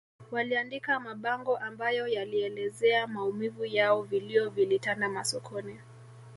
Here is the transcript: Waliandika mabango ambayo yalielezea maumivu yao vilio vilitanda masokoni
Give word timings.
Waliandika 0.31 0.99
mabango 0.99 1.57
ambayo 1.57 2.07
yalielezea 2.07 3.07
maumivu 3.07 3.65
yao 3.65 4.03
vilio 4.03 4.49
vilitanda 4.49 5.09
masokoni 5.09 5.79